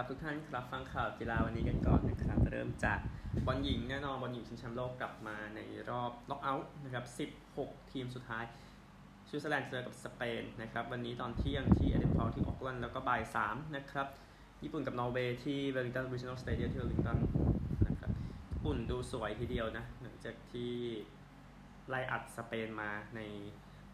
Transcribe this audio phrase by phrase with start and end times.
[0.00, 2.98] ครับทุกท่านครับฟังข่าวกีฬาวันนี้กันก่อนนะครับเริ่มจาก
[3.46, 5.60] บอลหญิงแน่นอนบอลหญิงชิงแชมป์โลกกลับมาใน
[5.90, 7.04] รอบน็อกเอาต์นะครับ
[7.54, 8.44] 16 ทีมสุดท้าย
[9.28, 14.06] สวิตเซอร์แลนด์เจอกับสเปนนะครับวันนี้ตอนเที่ยงที่อีเดนพาร์คที่โอ๊คแลนด์แล้วก็บ่าย3นะครับ
[14.62, 17.18] ญี่ปุ่นกับนอร์เวย์ที่เวลลิงตันรีจินัลสเตเดียมที่เวลลิงตัน
[17.86, 18.10] นะครับ
[18.50, 20.72] ญี่ปุ่นดูสวยทีเดียวนะหลังจากที่
[21.88, 23.20] ไล่อัดสเปนมาใน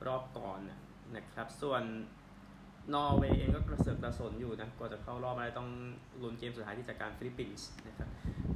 [0.06, 0.60] รอบก่อน
[1.16, 1.82] นะครับส่วน
[2.94, 5.68] นอร์เวย์เองก็กระเสือกกระสนอยู่นะกว่าจะเข้ารอบมาได้ต้อง
[6.22, 8.08] ลุ้นเกมสุดท้ายที่เจอกับฟิลิปปินส์นะครับ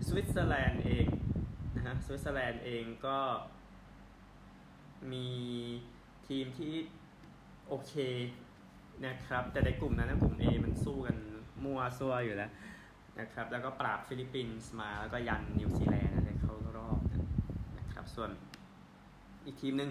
[0.08, 1.06] สวิตเซอร์แลนด์เอง
[1.76, 3.18] นะฮะสวิตเซอร์แลนด์เองก็
[5.12, 5.28] มี
[6.28, 6.74] ทีมที่
[7.68, 7.94] โอเค
[9.06, 11.16] นะครับแต่ในกลุ่มนั้นนะกลุ่ม A มันสู้กัน
[11.64, 12.50] มั่วซั่วอยู่แล้ว
[13.20, 16.98] นะครับแล้วก็ปราบฟิลิปปินส์มาแล้วก็ยันนิวซีแลนด์ในเข้ารอบ
[17.78, 18.30] นะครับส่วน
[19.46, 19.90] อีกทีมหนึ่ง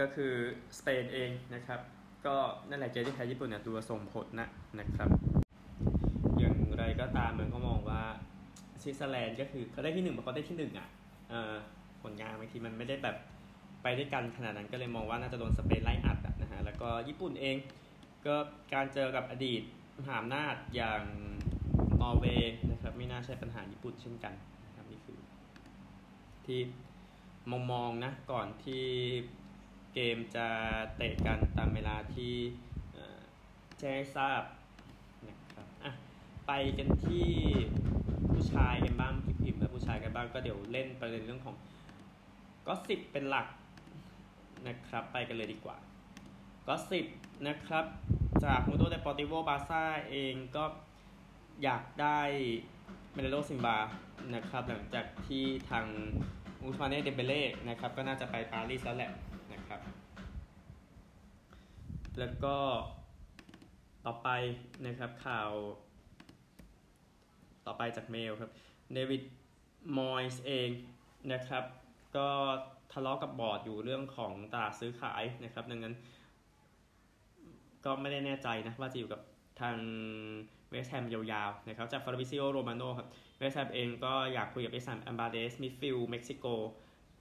[0.00, 0.32] ก็คือ
[0.78, 1.80] สเปนเองนะครับ
[2.26, 2.36] ก็
[2.68, 5.08] นั่นแหละเกมที่แพ้ญี่ปุ่นเนี่ยดูส่งผลนะนะครับ
[6.38, 8.00] อย่างไรก็ตามมันก็มองว่า
[8.80, 10.88] สวิตเซอร์แลนด์ก็คือเขาได้ที่หนึ่งเขาได้ที่หนึ่งอะ
[12.02, 13.16] ผลงานบางทีมันไม่ได้แบบ
[13.82, 17.56] ไปด้วยกันขนาดนั้นก็เลยมองว่าน่าจะโดนสเปนไล่อัดนะฮะแล้วก็ญี่ปุ่นเอง
[18.26, 18.36] ก็
[18.74, 19.62] การเจอกับอดีต
[19.98, 21.02] มหาอำนาจอย่าง
[22.00, 25.18] นอร์เวย์นะครับไม่น่าใช่ปัญหาญี่ปุ่นเช่นกันนะครับนี่คือ
[26.46, 26.60] ที่
[27.50, 28.84] มองมองนะก่อนที่
[29.94, 30.46] เกมจะ
[30.96, 32.34] เตะกันตามเวลาที่
[33.80, 34.42] แจ้งทราบ
[35.28, 35.92] นะครับอะ
[36.46, 37.28] ไปกันที่
[38.30, 41.56] ผู้ชายกันบ้างพิมพ์แล้วผู้ชายกันบ้างก็เดี๋ยวเล่นประเด็นเรื่องของ
[42.66, 43.46] gossip เป็นหลัก
[44.66, 45.76] นะครับไปกันเลยดีกว่า
[46.66, 47.06] gossip
[47.48, 47.84] นะครับ
[48.44, 50.64] จาก Mundo Deportivo บาซ่าเองก็
[51.62, 52.20] อยากได้
[53.12, 53.78] เมเลโลซิมบา
[54.34, 55.84] นะครับหลังจากที่ทาง
[56.60, 59.10] อูสมาเน่เดเบเล่นะครับก็น่าจะไปปารีสแล้วแหละ
[62.18, 62.56] แล้วก็
[64.06, 64.28] ต่อไป
[64.86, 65.50] นะครับข่าว
[67.66, 68.50] ต่อไปจากเมลครับ
[68.92, 69.22] เดวิด
[69.98, 70.70] มอยส์เอง
[71.32, 71.64] นะครับ
[72.16, 72.28] ก็
[72.92, 75.94] ทะเลาะกับบอร์ดอยู่เรื่องของตลาดซื้อขายนะครับ ดังนั้น
[77.84, 79.20] ก็ไม่ได้แน่ใจนะว่าจะอยู่กับ
[79.60, 79.76] ทาง
[80.70, 86.46] เวสแฮมยาวๆนะครับจากฟาริซิโอโรมาโนครับเวสแฮมเองก็อยากคุยกับเอซัมอัมบาเดสมิฟิลเม็กซิโก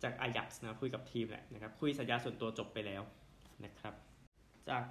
[0.03, 3.01] จากอายักส์นะคุยกับทีมแหละนะครับ คุยสัญญาส่วนตัวจบไปแล้ว
[3.66, 4.08] นะครับ
[4.69, 4.83] จาก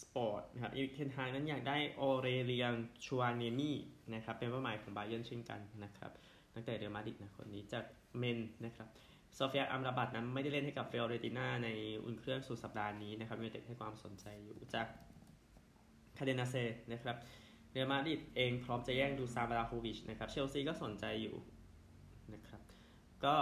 [0.00, 2.74] สปอร์ตนะครับอีกเทนทางนั้นอยากได้โอเรเลียน
[3.04, 3.76] ชัวเนนี่
[4.14, 6.10] นะครับเป็นเป้าหมายของบาเยนเช่นกันนะครับ
[6.54, 7.84] ตั้งแต่เดอร์มาดิกนะคนนี้จาก
[8.18, 8.88] เมนนะครับ
[9.34, 11.68] โซเฟียอัมราบัตนั้นไม่ได้เล่นให้กับเฟลเรติน่าใน
[12.04, 14.86] อุ่นเครื่องสุดสัปดาห์นี้นะครับมีแต่ให้ความสนใจอยู่จาก
[16.18, 16.54] คาเดนาเซ
[16.92, 17.16] นะครับ
[17.72, 21.36] เรอัลมาดริดเองพร้อมจะแย่งดูซาบาราโควิชนะครับเชลซีก็สนใจอยู่
[22.34, 22.62] นะครับ
[23.24, 23.34] ก็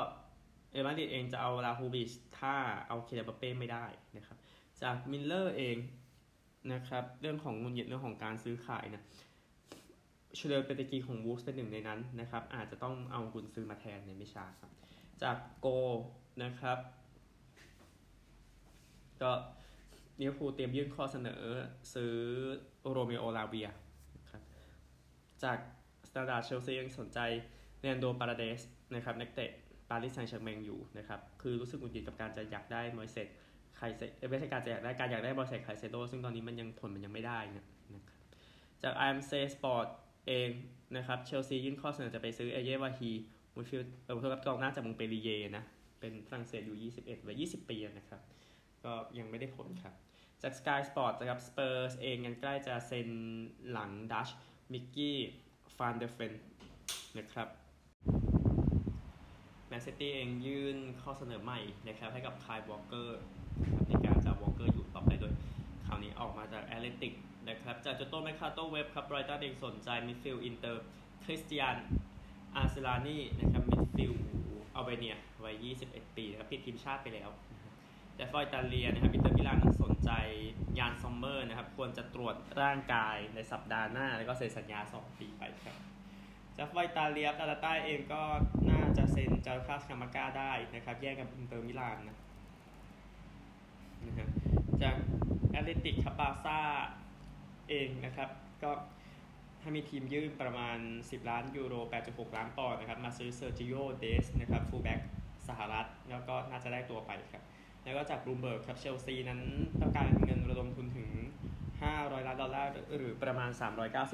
[0.72, 2.54] เรอัลมาดริดเองจะเอาลาฮูบิชถ้า
[2.88, 3.84] เอาเคเลบเป้ไม่ได้
[4.16, 4.38] นะครับ
[4.82, 5.76] จากมิลเลอร์เอง
[6.72, 9.02] นะครับ เรื่องของเงินเย็นเรื่องของการซื้อขายนะ
[10.36, 14.70] เชลเปตกีของวูฟเป็นหนึ่งในนั้นนะครับ อาจจะต้องเอากุนซื้อมาแทนในไม่ช้าครับ
[15.22, 15.66] จากโก
[16.42, 16.78] นะครับ
[19.22, 19.30] ก็
[20.20, 21.42] ลิเวพูเตรียมยื่นข้อเสนอ
[21.94, 22.14] ซื้อ
[22.90, 23.68] โรเมโอลาเวีย
[24.30, 24.42] ครับ
[25.42, 25.58] จาก
[26.08, 27.18] สตาร์ดาเชลซียังสนใจ
[27.80, 28.60] เรนโดปาราเดส
[28.94, 29.50] นะครับนักเตะ
[29.90, 33.28] ปารีสแซงต์แชร์แมงอยู่นะครับ คือรู้สึกหงุดหงิดกับการจะอยากได้มอยเซต
[33.80, 37.76] ไคเซไม่ใช่การจะอยากได้การอยากได้บอลเซตไคเซโดซึ่งตอนนี้มันยังผลมันยังไม่ได้นะครับ
[38.82, 39.86] จาก IMC Sport
[40.28, 40.50] เอง
[40.96, 43.10] นะครับเชลซียื่นข้อเสนอจะไปซื้อเอลีวาฮี
[43.54, 45.64] มูฟิลเออเพื่อกับกองหน้าจากมงต์เปลลิเยร์นะ
[46.00, 48.20] เป็นฝรั่งเศสอยู่ 21ไว้20 ปีนะครับ
[48.84, 49.94] ก็ยังไม่ได้ผลครับ
[50.42, 53.08] จาก Sky Sport นะครับ Spurs เองยังใกล้จะเซ็น
[53.70, 54.28] หลังดัตช์
[54.72, 55.18] มิกกี้
[55.76, 56.32] ฟานเดอเฟน
[57.18, 57.48] นะครับ
[59.80, 63.20] แมนซิตี้เองยื่นข้อเสนอใหม่นะครับให้กับไคล์วอล์กเกอร์
[63.88, 65.32] ในการจะวอล์กเกอร์อยู่ต่อไปโดย
[65.86, 67.14] ข่าวนี้ออกมาจาก Athletic
[67.48, 70.82] นะครับจาก Tuttomercatoweb ครับไบรท์ตันเองสนใจมิดฟิลด์อินเตอร์
[71.24, 71.76] คริสเตียน
[72.56, 74.22] อาร์เซลานีนะครับมิดฟิลด์
[74.74, 77.30] อัลเบเนียวัย 21 ปีนะครับติดทีมชาติไปแล้ว
[78.16, 80.10] แต่ฟอยตาเลียนะครับอินเตอร์มิลานนั้นสนใจ
[80.78, 85.76] ยานซอมเมอร์นะครับควรจะตรวจร่างกายในสัปดาห์หน้า แล้วก็เซ็นสัญญา 2 ปีไปครับ
[86.62, 88.22] จาก Football Italia อตาลันต้าเองก็
[88.70, 92.16] น่าจะเซ็นจานลูก้าสคามัคก้าได้นะครับ แย่งกับอินเตอร์มิลานนะ
[94.06, 94.28] นะครับ
[94.82, 94.96] จาก
[95.50, 96.60] Athletic ครับบาซ่า
[97.68, 98.28] เองนะครับ
[98.62, 98.70] ก็
[99.60, 101.74] ถ้ามีทีมยื่นประมาณ 10 ล้านยูโร
[102.06, 105.00] 8.6 ล้านปอนด์นะครับ มาซื้อเซอร์จิโน่เดสต์นะครับฟูลแบ็ก
[105.48, 107.42] สหรัฐ แล้วก็น่าจะได้ตัวไปครับ
[107.84, 109.40] แล้วก็จากบลูเบิร์กครับเชลซีนั้น
[109.80, 111.08] ต้องการเงินระดมทุนถึง
[111.68, 112.49] 500 ล้านดอลลาร์
[112.96, 113.50] หรือประมาณ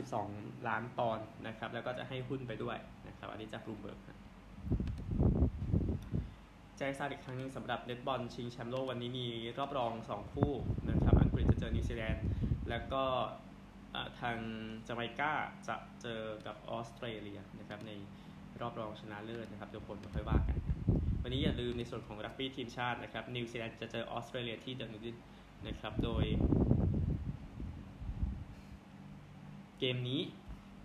[0.03, 2.79] 392 ล้านปอนด์นะครับ แล้วก็จะให้หุ้นไปด้วย
[3.09, 3.99] นะครับ อันนี้จากบลูเบิร์ก
[6.77, 9.27] แจ้งทราบอีกครั้งนึงสำหรับเน็ตบอลชิงแชมป์โลกวันนี้มี
[9.59, 10.53] รอบรอง 2 คู่
[10.91, 12.25] นะครับ อังกฤษจะเจอนิวซีแลนด์
[12.71, 13.03] แล้วก็
[14.21, 14.37] ทาง
[14.87, 15.33] จาไมกา
[15.69, 17.93] จะเจอกับออสเตรเลียนะครับใน
[18.61, 20.59] รอบรองชนะเลิศนะครับเดี๋ยวผลค่อยว่ากัน
[21.23, 25.17] วันนี้อย่าลืมในส่วนของรักบี้ทีมชาตินะครับนิวซีแลนด์จะเจอออสเตรเลียที่ดะนีดิน
[25.67, 26.25] นะครับโดย
[29.79, 30.21] เกมนี้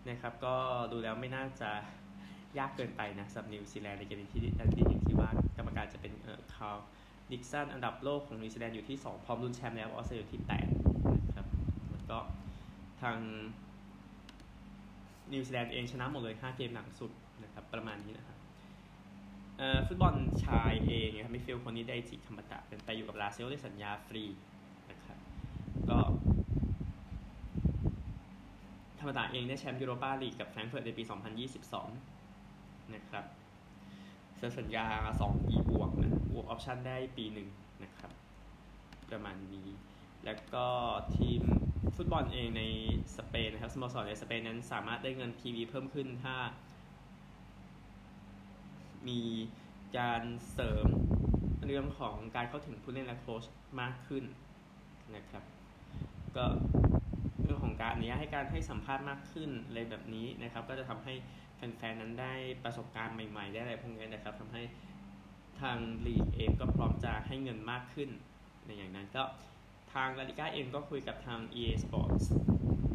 [0.10, 0.56] นะครับก็
[0.92, 1.72] ดูแล้วไม่น่าจะ
[2.58, 6.86] ยากเกินไปนะสำหรับนิวซีแลนด์ในเกมนี้ที่ดะนีดินอย่างที่ว่ากรรมการจะเป็นเอ่อคาร์
[7.32, 11.48] ดิกสันอันดับโลกของนิวซีแลนด์อยู่ที่ 2 พร้อมลุ้นแชมป์แล้วออสเตรเลียอยู่ที่8นะครับ
[11.92, 12.18] แล้วก็
[13.02, 13.18] ทาง
[15.34, 17.12] นิวซีแลนด์เองชนะหมดเลย 5 เกมหลังสุด
[17.44, 18.38] นะครับประมาณนี้นะครับ
[19.88, 20.14] ฟุตบอล
[20.46, 24.24] ชายเองนะครับมิดฟิลด์คนนี้ไดจิคามาดะเป็นไปอยู่กับลาซิโอได้สัญญาฟรี
[24.92, 25.18] นะครับ
[25.90, 26.00] ก็
[29.02, 31.04] คามาดะเองได้แชมป์ยูโรปาลีกกับแฟรงก์เฟิร์ตในปี
[32.18, 33.26] 2022 นะครับ
[34.38, 34.86] เซ็นสัญญา
[35.20, 37.50] 2 ปีบวกนะบวก option ได้ปีหนึ่ง
[37.84, 38.12] นะครับ
[39.10, 39.70] ประมาณนี้
[40.26, 40.68] แล้วก็
[41.18, 41.42] ทีม
[41.96, 42.64] ฟุตบอลเองใน
[43.18, 46.36] สเปนนะครับสโมสรในสเปนนั้นสามารถได้เงิน TV เพิ่มขึ้นถ้า
[49.08, 49.22] มี
[49.98, 50.88] การเสริม
[51.66, 53.44] เรื่องของการเข้าถึงผู้เล่นและโค้ช
[53.80, 54.24] มากขึ้น
[55.16, 55.44] นะครับ
[56.36, 56.46] ก็
[57.62, 61.14] ของการอนุญาตให้การให้สัมภาษณ์มากขึ้นอะไรแบบนี้นะครับ ก็จะทำให้
[61.56, 64.64] แฟนๆนั้นได้ประสบการณ์ใหม่ๆ ได้อะไรพวกนี้นะครับทำให้
[65.62, 68.10] ทางลีกเองก็พร้อมจะให้เงินมากขึ้น
[68.66, 69.24] ในอย่างนั้นก็
[69.94, 72.24] ทางลาลิก้าเองก็คุยกับทาง EA Sports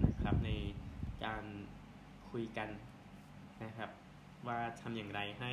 [0.05, 0.51] นะครับใน
[1.25, 1.45] การ
[2.31, 2.69] คุยกัน
[3.65, 3.91] นะครับ
[4.47, 5.53] ว่าทำอย่างไรให้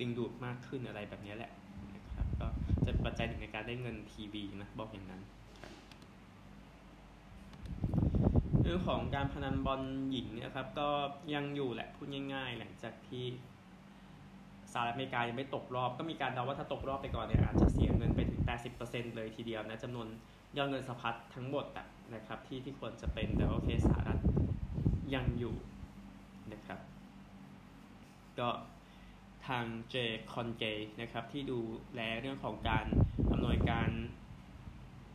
[0.00, 1.52] ดึงดูดมากขึ้นอะไรแบบนี้แหละ
[1.94, 2.46] นะครับก็
[2.86, 5.22] จะปัจจัยหนึ่งในการได้เงินทีวีนะบอกอย่างนั้น
[8.64, 9.80] เรื่องของการพนันบอล
[10.10, 10.88] หญิงนะครับ ก็
[11.34, 13.24] ยังอยู่แหละพูดง่าย ๆ หลังจากที่
[14.72, 18.40] สหรัฐอเมริกายังไม่ตกรอบ ก็มีการเดาว่าถ้าตกรอบไปก่อนเนี่ยอาจจะเสียเงินไปถึง
[18.78, 20.06] 80%เลยทีเดียวนะจำนวน
[20.56, 21.66] ยอดเงินสะพัดทั้งหมด
[22.14, 24.18] นะครับที่ที่ควรจะเป็นแต่โอเคสหรัฐ
[25.14, 25.56] ยังอยู่
[26.52, 26.80] นะครับ
[28.38, 28.48] ก็
[29.48, 29.96] ทางเจ
[30.32, 30.64] คอนเก
[31.00, 31.58] นะครับที่ดู
[31.94, 32.86] แลเรื่องของการ
[33.32, 33.88] อำนวยการ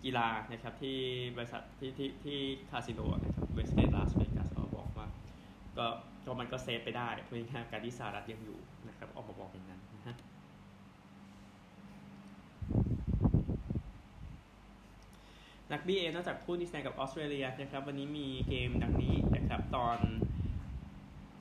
[0.03, 0.97] กีฬานะครับที่
[1.35, 2.37] บริษัทที่ที่ที่
[2.69, 5.07] คาสิโนนะครับ เวสเกตลาสเวกัสออกมาบอกว่า
[5.77, 5.87] ก็
[6.25, 10.15] ก็มันก็เซฟไปได้เพราะงานการที่สหรัฐยังอยู่นะครับออกมาบอกอย่างนั้นนะฮะ
[15.71, 19.97] นักบี้เอนอกจากคู่นิวซีแนกับออสเตรเลียนะครับวันนี้มีเกมดังนี้นะครับตอน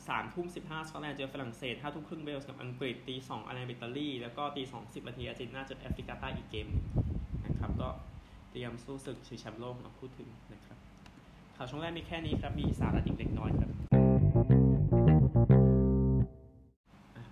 [0.09, 6.69] สามทุ่มสิบห้าสกอตแลนด์เจอฝรั่งเศสห้าทุ่มครึ่งเวลส์กับอังกฤษตีสองไอร์แลนด์อิตาลีแล้วก็ตีสองสิบนาทีอาร์เจนตินาเจอแอฟริกาใต้อีกเกม
[7.47, 7.89] นะครับก็
[8.51, 10.78] เตรียมสู้ศึกชิงแชมป์โลกมาพูดถึงนะครับ
[11.61, 13.71] ข่าวช่วงแรกมีแค่นี้ครับ มีสาระอีกเล็กน้อยครับ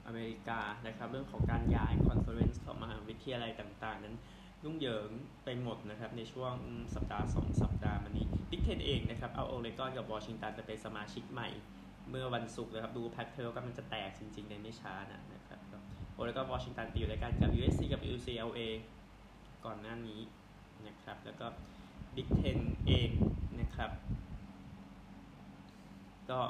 [0.06, 4.14] อเมริกานะครับเรื่องของการย้าย conference ของมหาวิทยาลัยต่างๆ นั้น
[4.64, 5.11] ยุ่งเหยิง
[5.44, 6.55] ไปหมดนะครับในช่วง
[6.94, 11.49] สัปดาห์ 2 สัปดาห์มานี้ Big Ten เองนะครับเอาโอเรกอนกับวอชิงตันไปเป็นสมาชิกใหม่
[12.11, 15.61] เมื่อวันศุกร์นะครับดูแพทเทิลกำลังจะแตกจริงๆในไม่ช้านะนะครับ
[16.14, 18.61] โอเรกอนวอชิงตันไปอยู่ด้วยกันกับ USC กับ UCLA
[19.64, 20.20] ก่อนหน้านี้
[20.87, 21.46] นะครับแล้วก็
[22.16, 23.10] Big Ten เอง
[23.60, 23.90] นะครับ
[26.30, 26.40] ก็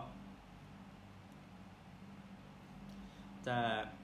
[3.46, 3.56] จะ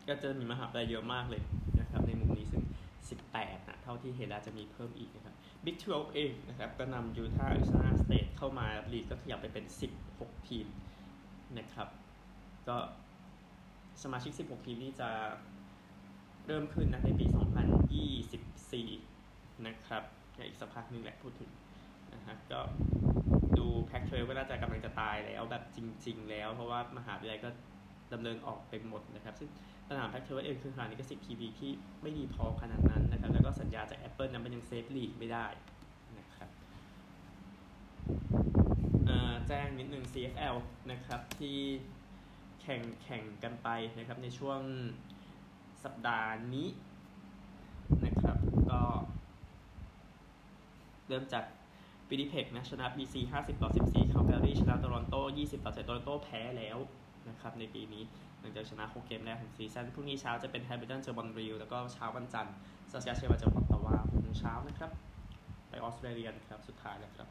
[0.09, 1.43] ก็จะมีมหาวิทยาลัยเยอะมากเลย
[1.81, 2.65] นะครับ ในมุมนี้ซึ่ง
[3.13, 9.65] 18 นะเท่าที่เห็นแล้วจะมีเพิ่มอีกนะครับ Big 12 เองนะครับ ก็นำยูทาห์ Arizona State เข้ามาลีกก็ขยับไปเป็น
[10.07, 10.67] 16 ทีม
[11.59, 11.89] นะครับ
[12.69, 12.77] ก็
[14.03, 15.11] สมาชิก 16 ทีมนี้จะ
[16.47, 17.27] เริ่มขึ้นนะในปี
[18.71, 20.03] 2024 นะครับ
[20.47, 21.51] อีกสักพักนึงแหละพูดถึง
[22.15, 22.61] นะฮะก็
[23.59, 27.51] ดู Pac-12ก็น่าจะกำลังจะตายแล้วแบบจริง ๆ แล้วเพราะว่ามหาวิทยาลัยก็
[28.13, 29.51] ดำเนินออกไปหมดนะครับ ซึ่ง
[29.89, 31.71] สนาม Pac-12 เองคือขนาดลิขสิทธิ์ทีวีที่
[32.03, 35.47] ไม่ดีพอขนาดนั้นนะครับ แล้วก็สัญญาจาก Apple นั้นมันยัง save ลีกไม่ได้
[36.19, 36.51] นะครับ
[39.49, 40.57] แจ้งนิดนึง CFL
[40.91, 41.59] นะครับที่
[42.63, 44.61] แข่งแข่งกันไปนะครับในช่วง
[45.85, 46.69] สัปดาห์นี้
[48.05, 48.37] นะครับ
[48.71, 48.83] ก็
[51.09, 51.45] เริ่มจาก
[52.09, 56.79] วินนิเพกนะชนะ BC 50 ต่อ 14 คาลการีชนะโตรอนโต 20 ต่อ7โตรอนโตแพ้แล้ว
[57.29, 58.03] นะครับในปีนี้
[58.41, 62.55] หลังจากชนะ 6 เกมแรกของซีซั่นพรุ่งนี้เช้าจะเป็นแฮมิลตันเจอมอนทรีออลแล้วก็เช้าวันจันทร์
[62.91, 64.91] ซัสแคตเชวันเจออตตาวา6โมงเช้านะครับ
[65.71, 67.29] ไปออสเตรเลียครับ สุดท้ายแล้วครับ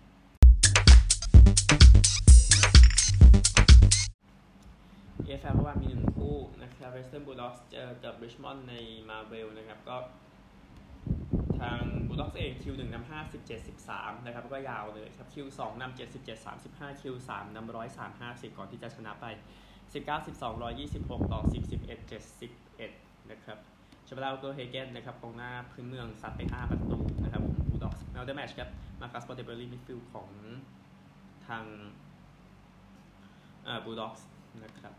[5.25, 8.73] AFL เมื่อวานมีหนึ่งคู่นะครับ Western Bulldogs เจอกับ Richmond ใน
[9.09, 9.95] มาเวลนะครับก็
[11.61, 19.25] ทางบูลด็อกสเองคิวหนึ่งนำห้าสิบเจ็ดสิบสามนะครับก็ยาวเลยครับคิวสองนำเจ็ดสิบเจ็ดสามสิบห้าคิวสามนำร้อยสามห้าสิบก่อนที่จะชนะไป
[19.93, 22.91] สิบเก้าสิบสองร้อยยี่สิบหกต่อสิบสิบเอ็ดเจ็ดสิบเอ็ด
[23.31, 23.57] นะครับ
[24.07, 30.29] ชาบาลาโกเฮเกนนะครับกองหน้าพื้นเมืองซัดไปห้าประตูนะครับของบูลด็อกส์แมลเดอร์แมชครับมาคัสปอร์เตเบอรี่มิดฟิลด์ของ
[31.47, 31.63] ทาง
[33.85, 34.27] บูลด็อกส์
[34.63, 34.93] นะครับ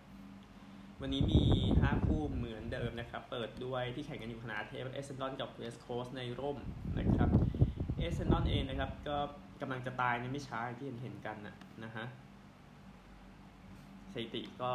[1.04, 1.42] วันนี้มี
[1.76, 6.59] 5 คู่เหมือนเดิมนะครับ เปิดด้วยที่แข่งกันอยู่ขนาดเทปเอเซนดอนกับเวสโคสในร่ม
[6.99, 7.28] นะครับ
[7.99, 9.16] เอเซนดอนเองนะครับ ก็
[9.61, 12.04] กำลังจะตายในไม่ช้าที่เห็นเห็นกันนะนะฮะ
[14.12, 14.71] สถิติก็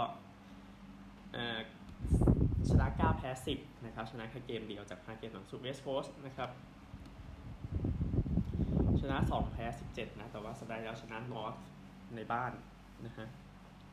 [2.69, 6.50] ชนะ 9 แพ้ 10 นะครับ ชนะแค่เกมเดียวจาก 5 เกมหลังสุดเวสโคสนะครับ
[9.01, 11.53] ชนะ 2 แพ้ 17 นะ แต่ว่าสัปดาห์แล้วชนะนอร์ท
[12.15, 12.51] ในบ้าน
[13.05, 13.27] นะฮะ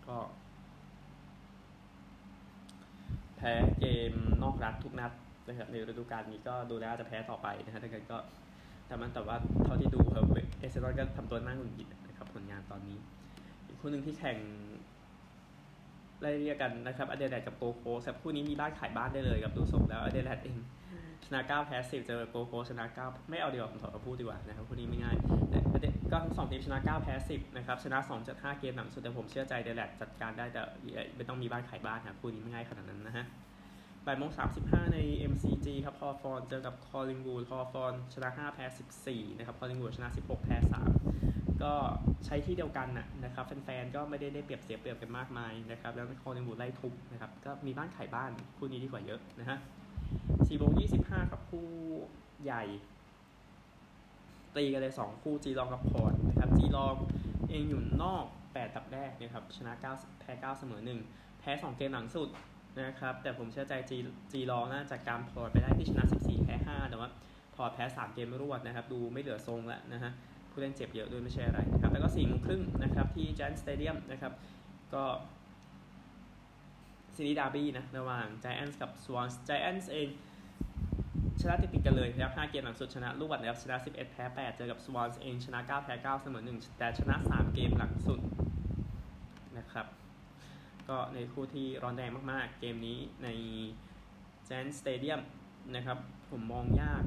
[0.08, 0.16] ก็
[3.36, 4.12] แพ้เกม
[4.42, 5.12] นอกรัฐทุกนัด
[5.46, 8.18] นะครับในฤดูกาลนี้ก็ดูแล้วจะแพ้ต่อไปนะฮะแต่ก็
[8.86, 10.00] แต่มันแต่ว่าเท่าที่ดู
[10.58, 12.96] Essendon ก็ทำตัวน่าหงุดหงิดนะครับผลงานตอนนี้
[13.66, 14.38] อีกคู่หนึ่งที่แข่ง
[16.20, 20.58] ไล่เรียกกันนะครับ Adelaide กับ Gold Coast คู่นี้มีบ้านขายบ้านได้เลยกับดูทรงแล้ว Adelaide เอง
[21.24, 25.16] ชนะ9แพ้10เจอโกโคชนะ9ไม่เอาดีกว่าผมถอดมาพูดดีกว่านะครับคู่นี้ไม่ง่าย
[25.50, 25.60] แต่
[26.14, 30.62] ก็ทั้งสองทีมชนะ 9 แพ้ 10 นะครับ ชนะ 2 จาก 5 เกมหลังสุดแต่ผมเชื่อใจ Adelaide จัดการได้แต่
[31.16, 33.24] ไม่ต้องมีบ้านขายบ้านนะคู่นี้ไม่ง่ายขนาดนั้นนะฮะ
[34.06, 34.98] บ่ายโมงสามสิบห้าใน
[35.32, 38.64] MCG ครับ Hawthorn เจอกับ Collingwood Hawthorn ชนะ5แพ้
[39.00, 40.56] 14นะครับคอลิงวูดชนะ16แพ้
[41.08, 41.72] 3ก็
[42.24, 42.88] ใช้ที่เดียวกัน
[43.24, 49.58] นะครับแฟนๆก็ไม่ได้ได้เปรียบเสียเปรียบกันมากมายนะครับแล้วคอลิงวูดไล่ทุบนะครับก็มีบ้านขายบ้านคู่นี้ดีกว่าเยอะนะฮะ
[50.12, 51.66] 4โมง25ครับคู่
[52.44, 52.64] ใหญ่
[54.56, 56.94] ตีกันเลย 2 คู่จีลองกับพอร์ตนะครับจีลอง
[57.50, 60.80] เองอยู่นอก 8 ตับแรกนะครับชนะ 9 แพ้ 9 เสมอ
[61.10, 62.28] 1 แพ้ 2 เกมหลังสุด
[62.82, 63.98] นะครับแต่ผมเชื่อใจจี
[64.32, 67.08] Geelong นะจากการ Port ไปได้ที่ชนะ 14 แพ้ 5 แต่ว่า
[67.54, 70.12] Port แพ้ 3 เกมรวดนะครับดูไม่เหลือทรงแล้วนะฮะ
[70.50, 74.32] ผู้เล่นเจ็บเยอะด้วยไม่ใช่อะไรนะครับแล้วก็4โมงครึ่งนะครับที่ Giants Stadium นะครับ
[74.94, 75.04] ก็
[77.14, 80.08] ซีรีส์ดาร์บี้นะระหว่าง Giants กับ Swans Giants เอง
[81.44, 88.20] ชนะติดติดกันเลยนะครับ5เกมหลังสุดชนะลูกบัตรนะครับชนะ 11 แพ้ 8 เจอกับ Swans เองชนะ 9 แพ้ 9 เสมอ 1 แต่ชนะ 3 เกมหลังสุด
[89.58, 89.86] นะครับ
[90.88, 93.28] ก็ในคู่ที่ร้อนแรงมากๆ เกมนี้ใน
[94.44, 95.20] แจนสเตเดียม
[95.74, 95.98] นะครับ
[96.30, 97.02] ผมมองยาก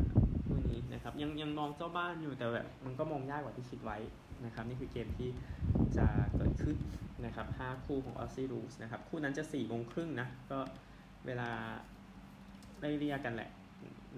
[0.46, 3.98] คู่นี้นะครับยังยังมองเจ้าบ้านอยู่แต่แบบมันก็มองยากกว่าที่คิดไว้
[4.46, 5.30] นะครับนี่คือเกมที่
[5.98, 6.78] จะเกิดขึ้น
[7.26, 10.60] นะครับ5คู่ของออสซี่รูสนะครับคู่นั้นจะ4ี่โมงครึ่งนะก็
[11.26, 11.50] เวลา
[12.82, 13.50] ได้เรียกกันแหละ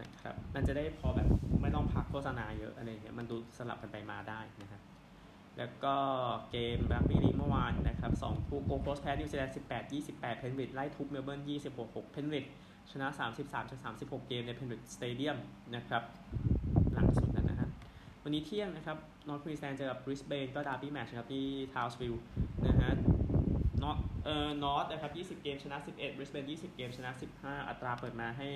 [0.01, 1.27] นะครับ มันจะได้พอแบบ
[1.61, 4.81] ไม่ต้องพักโฆษณาเยอะอะไรเงี้ย มันดูสลับกันไปมาได้นะครับ
[5.57, 5.95] แล้วก็
[6.51, 12.45] เกมรักบี้ลีกเมื่อวานนะครับ2คู่โกโคสแพ้นิวซีแลนด์18 28 Penrith ไล่ทุบเมลเบิร์น26 6 Penrith
[12.91, 13.07] ชนะ
[13.39, 15.37] 33จาก36เกมใน Penrith Stadium
[15.75, 16.03] นะครับ
[16.93, 17.69] หลังสุดนะฮะ
[18.23, 18.97] วันนี้เที่ยงนะครับ
[19.27, 22.23] North Queensland เจอกับบริสเบนก็ดาร์บี้แมตช์ครับที่ทาวส์วิลล์
[22.67, 22.91] นะฮะ
[23.83, 28.47] North เอ่อ North นะครับ 20 เกมชนะ 11บริสเบน20 เกมชนะ 15 อัตราเปิดมาให้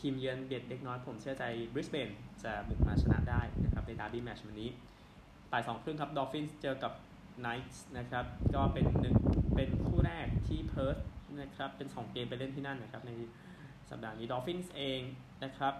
[0.00, 2.08] ทีมเยือนเด็ดเล็กน้อยผมเชื่อใจบริสเบน
[2.42, 4.70] จะบุกมาชนะได้นะครับในดาร์บี้แมตช์วันนี้
[5.50, 6.92] บ่ายสองครึ่งครับ Dolphins เจอกับ
[7.40, 8.24] Knights นะครับ
[8.54, 9.14] ก็เป็นหนึ่ง
[9.54, 10.96] เป็นคู่แรกที่เพิร์ธ
[11.40, 13.12] นะครับเป็น 2 เกมไปเล่นที่นั่นนะครับใน
[13.90, 15.00] สัปดาห์นี้ Dolphins เอง
[15.44, 15.74] นะครับ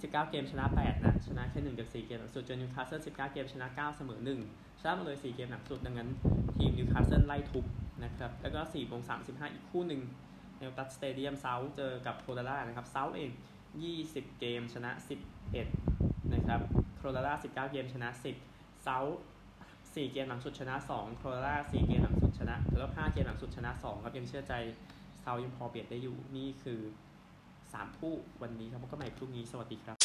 [0.00, 6.08] 19 เกมชนะ 8 นะ ชนะแค่1จาก4เกมหลังสุดเจอนิวคาสเซิล19 เกมชนะ 9 เสมอ 1 ชนะมาเลย 4 เกมหลังสุด ดังนั้น
[6.56, 7.64] ทีมนิวคาสเซิลไล่ทุบ
[8.04, 10.00] นะครับ แล้วก็4โมง35 อีกคู่หนึ่ง
[10.58, 13.30] ในตัดสเตเดียมเซาเจอกับโคดาร่านะครับเซาเอง
[13.84, 14.90] 20 เกมชนะ
[15.62, 16.60] 11 นะครับ
[16.96, 18.08] โคโรล่า 19 เกมชนะ
[18.46, 18.98] 10เซา
[19.54, 24.54] 4เกมหลังสุดชนะ 2 โคโรล่า 4 เกมหลังสุดชนะแล้ว5เกมหลังสุดชนะ 2 ครับยังเชื่อใจ
[25.20, 26.80] เซายังพอเบียดได้อยู่นี่คือ
[27.40, 29.96] 3 คู่วันนี้ครับพบกันใหม่พรุ่งนี้สวัสดีครับ